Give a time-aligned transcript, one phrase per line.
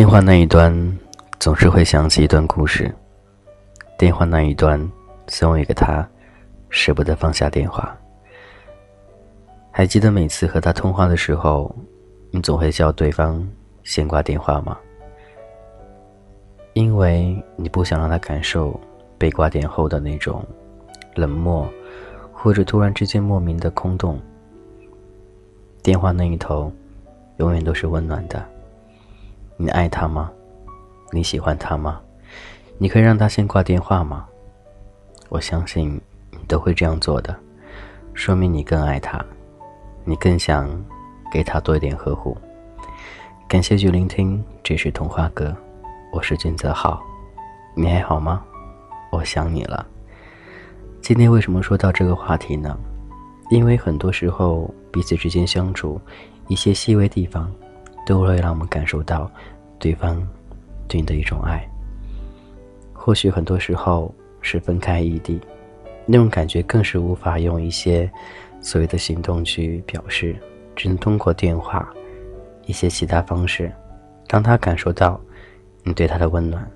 [0.00, 0.98] 电话那一端
[1.38, 2.90] 总是会想起一段故事。
[3.98, 4.80] 电话那一端
[5.26, 6.08] 总有一个他，
[6.70, 7.94] 舍不得放下电话。
[9.70, 11.70] 还记得每次和他通话的时候，
[12.30, 13.46] 你总会叫对方
[13.82, 14.74] 先挂电话吗？
[16.72, 18.80] 因为你不想让他感受
[19.18, 20.42] 被挂电后的那种
[21.14, 21.68] 冷漠，
[22.32, 24.18] 或者突然之间莫名的空洞。
[25.82, 26.72] 电话那一头
[27.36, 28.42] 永远都是温暖的。
[29.62, 30.32] 你爱他吗？
[31.12, 32.00] 你喜欢他吗？
[32.78, 34.26] 你可以让他先挂电话吗？
[35.28, 37.36] 我相信你都会这样做的，
[38.14, 39.22] 说明你更爱他，
[40.02, 40.66] 你更想
[41.30, 42.34] 给他多一点呵护。
[43.46, 45.54] 感谢去聆听，这是童话哥，
[46.10, 46.98] 我是君泽浩，
[47.74, 48.42] 你还好吗？
[49.12, 49.86] 我想你了。
[51.02, 52.78] 今天为什么说到这个话题呢？
[53.50, 56.00] 因为很多时候彼此之间相处，
[56.48, 57.52] 一些细微地方。
[58.06, 59.30] 都会让我们感受到
[59.78, 60.16] 对方
[60.88, 61.66] 对你的一种爱。
[62.92, 65.40] 或许很多时候是分开异地，
[66.06, 68.10] 那种感觉更是无法用一些
[68.60, 70.36] 所谓的行动去表示，
[70.76, 71.88] 只能通过电话
[72.66, 73.72] 一些其他方式，
[74.28, 75.18] 让他感受到
[75.82, 76.70] 你对他的温暖，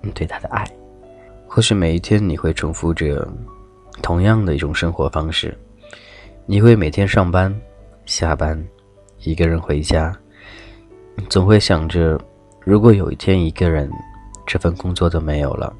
[0.00, 0.64] 你对他的爱。
[1.46, 3.26] 或许每一天你会重复着
[4.00, 5.56] 同样的一种生活方式，
[6.46, 7.54] 你会每天上班、
[8.06, 8.62] 下班，
[9.20, 10.14] 一个人回家。
[11.28, 12.18] 总会想着，
[12.60, 13.90] 如果有一天一个人
[14.46, 15.70] 这份工作都没有了，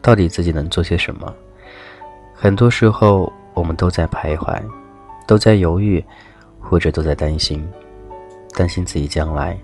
[0.00, 1.34] 到底自己能做些什么？
[2.34, 4.60] 很多时候，我们都在徘徊，
[5.26, 6.04] 都在犹豫，
[6.60, 7.66] 或者都在担心，
[8.54, 9.58] 担心自己将来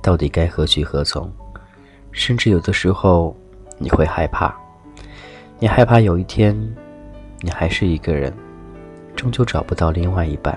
[0.00, 1.30] 到底该何去何从。
[2.12, 3.36] 甚至有的时候，
[3.76, 4.54] 你会害怕，
[5.58, 6.56] 你害怕有一天，
[7.40, 8.32] 你还是一个人，
[9.16, 10.56] 终究找不到另外一半。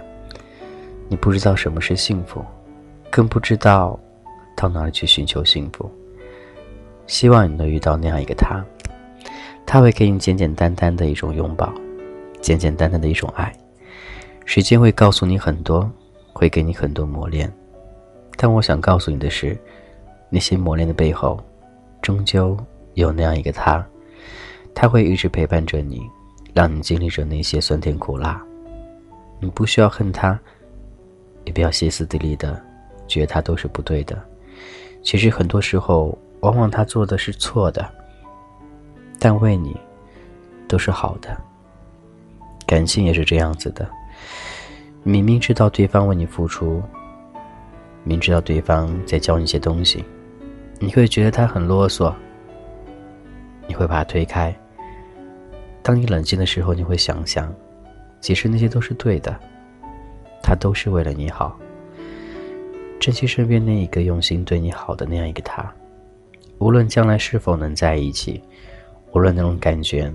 [1.08, 2.46] 你不知道什么是幸福。
[3.10, 4.00] 更不知道
[4.56, 5.90] 到哪里去寻求幸福。
[7.08, 8.64] 希望你能遇到那样一个他，
[9.66, 11.74] 他会给你简简单单的一种拥抱，
[12.42, 13.54] 简简单单的一种爱。
[14.46, 15.90] 时间会告诉你很多，
[16.34, 17.52] 会给你很多磨练。
[18.36, 19.58] 但我想告诉你的是，
[20.30, 21.42] 那些磨练的背后，
[22.02, 22.58] 终究
[22.94, 23.86] 有那样一个他，
[24.76, 26.02] 他会一直陪伴着你，
[26.54, 28.42] 让你经历着那些酸甜苦辣。
[29.40, 30.38] 你不需要恨他，
[31.46, 32.62] 也不要歇斯底里的。
[33.08, 34.22] 觉得他都是不对的，
[35.02, 37.90] 其实很多时候，往往他做的是错的，
[39.18, 39.76] 但为你
[40.68, 41.36] 都是好的。
[42.66, 43.90] 感情也是这样子的，
[45.04, 46.84] 明明知道对方为你付出，
[48.04, 50.04] 明知道对方在教你一些东西，
[50.80, 52.14] 你会觉得他很啰嗦，
[53.68, 54.54] 你会把他推开。
[55.82, 57.54] 当你冷静的时候，你会想想，
[58.20, 59.34] 其实那些都是对的，
[60.44, 61.58] 他都是为了你好。
[63.08, 65.74] 珍惜身边那一个用心对你好的那样一个他，
[66.58, 68.44] 无论将来是否能在一起，
[69.14, 70.12] 无论那种感觉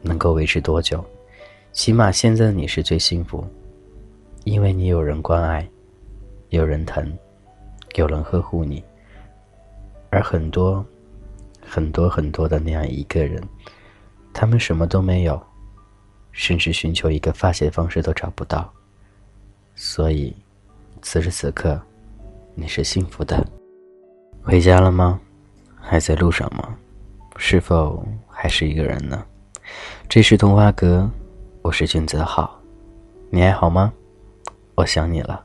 [0.00, 1.04] 能够维持多久，
[1.72, 3.44] 起码现在的你是最幸福，
[4.44, 5.68] 因为你有人关爱，
[6.50, 7.12] 有人疼，
[7.96, 8.80] 有人呵护你。
[10.10, 10.86] 而很多、
[11.60, 13.42] 很多、很多的那样一个人，
[14.32, 15.42] 他们什么都没有，
[16.30, 18.72] 甚至寻求一个发泄方式都找不到。
[19.74, 20.32] 所以，
[21.02, 21.82] 此时此刻。
[22.58, 23.46] 你是幸福的，
[24.42, 25.20] 回家了吗？
[25.78, 26.74] 还在路上吗？
[27.36, 29.22] 是否还是一个人呢？
[30.08, 31.08] 这是童话阁，
[31.60, 32.58] 我是君泽浩，
[33.28, 33.92] 你还好吗？
[34.74, 35.44] 我想你了。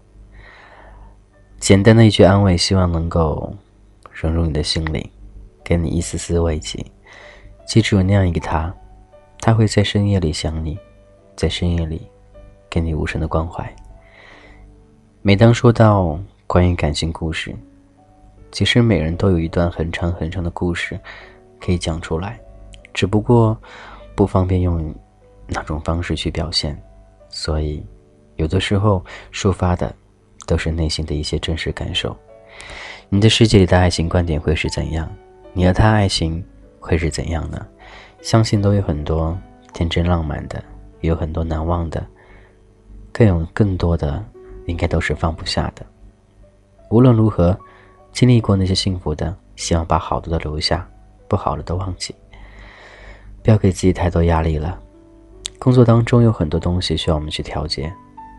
[1.59, 3.53] 简单的一句安慰，希望能够
[4.13, 5.11] 融入你的心里，
[5.65, 6.81] 给你一丝丝慰藉。
[7.67, 8.73] 记住那样一个他，
[9.39, 10.79] 他会在深夜里想你，
[11.35, 12.09] 在深夜里
[12.69, 13.69] 给你无声的关怀。
[15.21, 16.17] 每当说到。
[16.51, 17.55] 关于感情故事，
[18.51, 20.99] 其实每人都有一段很长很长的故事
[21.61, 22.37] 可以讲出来，
[22.93, 23.57] 只不过
[24.15, 24.93] 不方便用
[25.47, 26.77] 哪种方式去表现，
[27.29, 27.81] 所以
[28.35, 29.95] 有的时候抒发的
[30.45, 32.13] 都是内心的一些真实感受。
[33.07, 35.09] 你的世界里的爱情观点会是怎样？
[35.53, 36.45] 你和他爱情
[36.81, 37.65] 会是怎样呢？
[38.21, 39.37] 相信都有很多
[39.71, 40.61] 天真浪漫的，
[40.99, 42.05] 也有很多难忘的，
[43.13, 44.21] 更有更多的
[44.65, 45.85] 应该都是放不下的。
[46.91, 47.57] 无论如何，
[48.11, 50.85] 经历过那些幸福的，希望把好的都留下，
[51.29, 52.13] 不好的都忘记。
[53.41, 54.77] 不要给自己太多压力了。
[55.57, 57.91] 工作当中有很多东西需要我们去调节，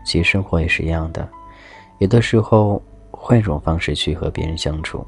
[0.05, 1.27] 其实生活也是一样的。
[1.97, 2.79] 有的时候
[3.09, 5.03] 换一种方式去和别人相处，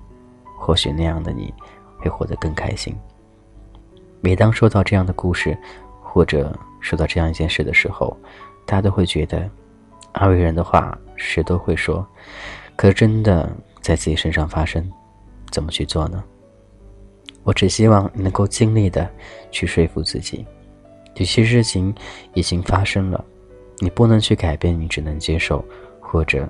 [0.58, 1.54] 或许那样的你
[2.00, 2.98] 会活得更开心。
[4.22, 5.56] 每当说到这样的故事，
[6.02, 8.18] 或者说到这样一件事的时候，
[8.66, 9.48] 大家都会觉得，
[10.14, 12.04] 安慰人的话谁都会说。
[12.76, 13.50] 可真的
[13.82, 14.90] 在自己身上发生，
[15.52, 16.24] 怎么去做呢？
[17.44, 19.10] 我只希望能够尽力的
[19.52, 20.46] 去说服自己，
[21.16, 21.94] 有些事情
[22.34, 23.24] 已经发生了，
[23.78, 25.64] 你不能去改变，你只能接受
[26.00, 26.50] 或者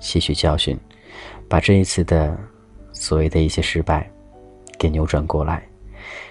[0.00, 0.78] 吸取教训，
[1.48, 2.36] 把这一次的
[2.92, 4.10] 所谓的一些失败
[4.78, 5.62] 给扭转过来。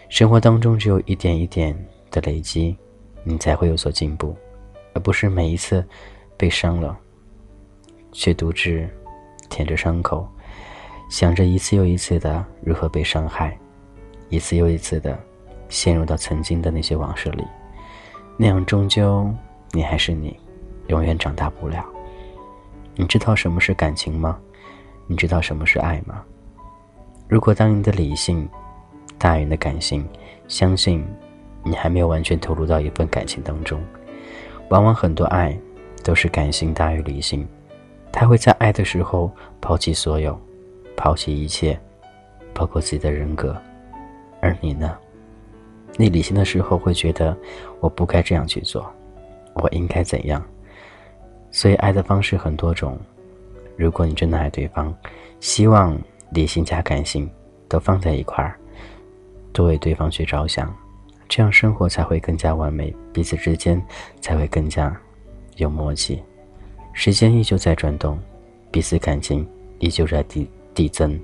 [0.09, 1.77] 生活当中只有一点一点
[2.09, 2.75] 的累积，
[3.23, 4.35] 你才会有所进步，
[4.93, 5.85] 而不是每一次
[6.35, 6.97] 被伤了，
[8.11, 8.89] 却独自
[9.51, 10.27] 舔着伤口，
[11.09, 13.55] 想着一次又一次的如何被伤害。
[14.29, 15.19] 一次又一次的
[15.67, 17.43] 陷入到曾经的那些往事里，
[18.37, 19.29] 那样终究
[19.71, 20.39] 你还是你，
[20.87, 21.85] 永远长大不了。
[22.95, 24.39] 你知道什么是感情吗？
[25.05, 26.23] 你知道什么是爱吗？
[27.27, 28.47] 如果当你的理性
[29.17, 30.07] 大于你的感性，
[30.47, 31.05] 相信
[31.61, 33.81] 你还没有完全投入到一份感情当中。
[34.69, 35.57] 往往很多爱
[36.03, 37.45] 都是感性大于理性，
[38.11, 40.39] 他会在爱的时候抛弃所有，
[40.95, 41.79] 抛弃一切，
[42.53, 43.55] 包括自己的人格。
[44.41, 44.97] 而你呢？
[45.97, 47.35] 你理性的时候会觉得
[47.79, 48.89] 我不该这样去做，
[49.55, 50.43] 我应该怎样？
[51.51, 52.97] 所以爱的方式很多种。
[53.75, 54.95] 如果你真的爱对方，
[55.39, 55.99] 希望
[56.31, 57.29] 理性加感性
[57.67, 58.55] 都放在一块儿，
[59.51, 60.73] 多为对方去着想，
[61.27, 63.81] 这样生活才会更加完美，彼此之间
[64.21, 64.95] 才会更加
[65.57, 66.23] 有默契。
[66.93, 68.19] 时间依旧在转动，
[68.69, 69.47] 彼此感情
[69.79, 71.19] 依旧在递递增，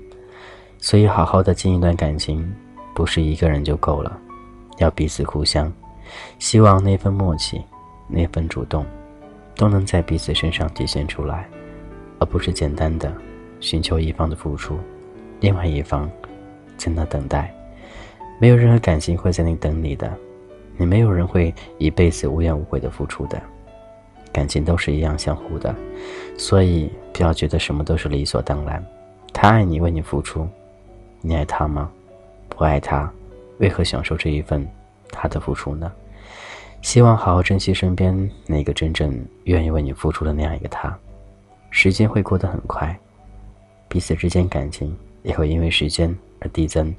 [0.78, 2.50] 所以好好的经营一段感情。
[2.94, 4.18] 不是一个人就够了，
[4.78, 5.72] 要彼此互相。
[6.40, 7.62] 希望那份默契，
[8.08, 8.84] 那份主动，
[9.54, 11.48] 都能在彼此身上体现出来，
[12.18, 13.14] 而不是简单的
[13.60, 14.76] 寻求一方的付出，
[15.38, 16.10] 另外一方
[16.76, 17.54] 在那等待。
[18.40, 20.12] 没有任何感情会在那等你的，
[20.76, 23.40] 你没有人会一辈子无怨无悔的付出的。
[24.38, 25.74] 感情都是一样相互的，
[26.36, 28.80] 所以不要觉得什么都是理所当然。
[29.32, 30.48] 他爱你，为你付出，
[31.20, 31.90] 你爱他吗？
[32.48, 33.12] 不爱他，
[33.58, 34.64] 为何享受这一份
[35.10, 35.90] 他的付出呢？
[36.82, 39.12] 希望好好珍惜身边那个真正
[39.42, 40.96] 愿意为你付出的那样一个他。
[41.70, 42.96] 时间会过得很快，
[43.88, 46.94] 彼此之间感情也会因为时间而递增。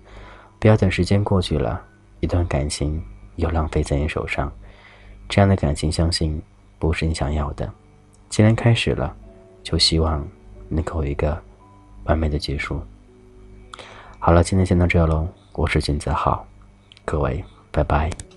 [0.59, 1.81] 不要等时间过去了，
[2.19, 3.01] 一段感情
[3.37, 4.51] 又浪费在你手上，
[5.29, 6.41] 这样的感情相信
[6.79, 7.71] 不是你想要的。
[8.29, 9.15] 既然开始了，
[9.61, 10.25] 就希望
[10.67, 11.39] 能够有一个
[12.05, 12.81] 完美的结束。
[14.17, 15.27] 好了，今天先到这喽。
[15.53, 16.47] 我是金子浩，
[17.03, 18.28] 各位，拜拜。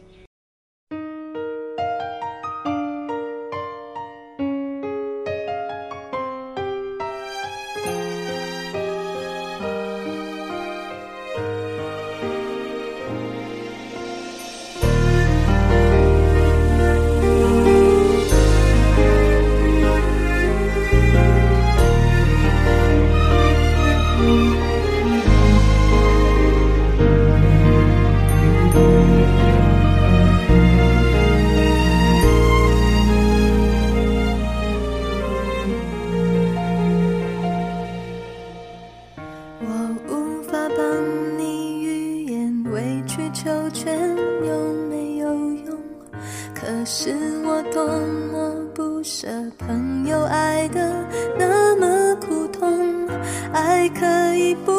[46.73, 47.15] 可是
[47.45, 47.87] 我多
[48.33, 51.07] 么不舍朋友爱得
[51.39, 53.07] 那么苦痛
[53.53, 54.73] 爱可以不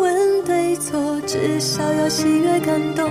[0.00, 3.08] 问对错至少有喜悦感动。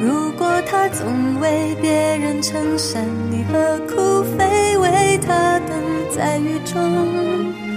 [0.00, 5.76] 如果他总为别人撑伞你何苦非为他等
[6.16, 7.67] 在雨中？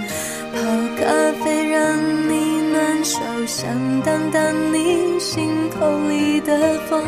[3.62, 4.42] 想挡挡
[4.72, 7.00] 你心口里的风，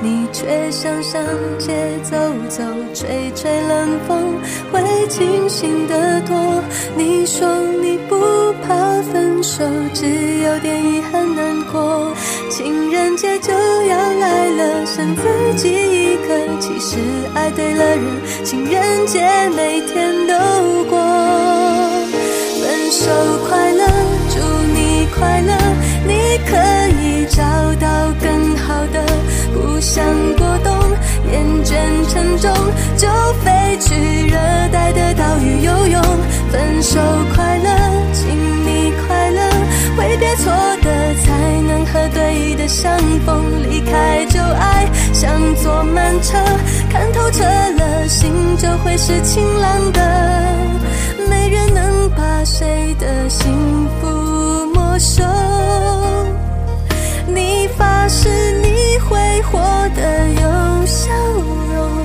[0.00, 1.22] 你却想上
[1.58, 2.16] 街走
[2.48, 4.40] 走，吹吹冷风，
[4.72, 6.64] 会清醒得多。
[6.96, 7.46] 你说
[7.82, 8.16] 你不
[8.66, 9.62] 怕分手，
[9.92, 12.10] 只有点遗憾难过。
[12.48, 15.22] 情人节就要来了，剩自
[15.58, 16.58] 己一个。
[16.58, 16.96] 其实
[17.34, 18.00] 爱对了人，
[18.46, 19.20] 情人节
[19.54, 20.98] 每天都过。
[22.62, 23.10] 分手
[23.46, 23.84] 快乐，
[24.30, 24.38] 祝
[24.72, 25.52] 你快乐，
[26.46, 26.56] 可
[27.02, 27.42] 以找
[27.80, 29.04] 到更好的。
[29.52, 30.04] 不想
[30.36, 30.72] 过冬，
[31.32, 31.74] 厌倦
[32.08, 32.52] 沉重，
[32.96, 33.08] 就
[33.42, 34.36] 飞去热
[34.72, 36.02] 带的岛屿游泳。
[36.50, 36.98] 分手
[37.34, 37.68] 快乐，
[38.12, 38.26] 请
[38.64, 39.40] 你快乐，
[39.96, 40.50] 挥别错
[40.82, 43.44] 的，才能和对的相逢。
[43.68, 46.38] 离开旧爱，像坐慢车，
[46.90, 50.00] 看透彻了，心就会是晴朗的。
[51.28, 53.52] 没人能把谁的幸
[54.00, 55.22] 福没收。
[57.34, 58.28] 你发誓
[58.62, 59.58] 你会活
[59.94, 61.12] 得有笑
[61.72, 61.97] 容。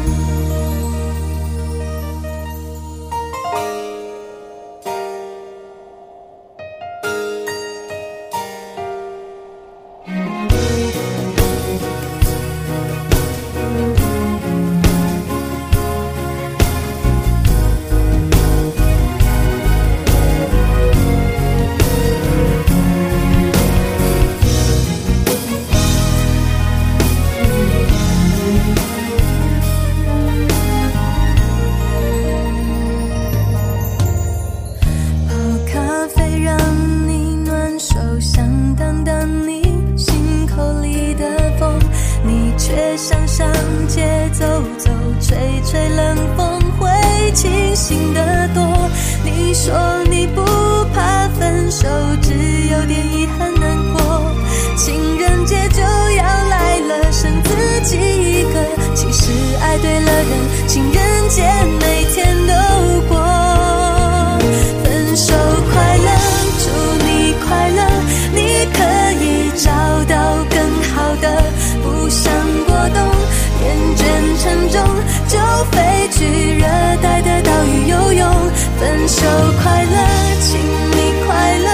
[79.23, 79.29] 都
[79.61, 79.97] 快乐
[80.41, 81.69] 请你快乐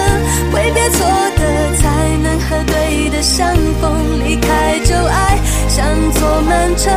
[0.52, 1.06] 挥别错
[1.38, 4.20] 的才能和对的相逢。
[4.24, 6.92] 离开旧爱像坐慢车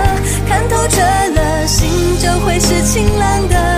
[0.47, 3.72] 看透彻了心就会是晴朗的。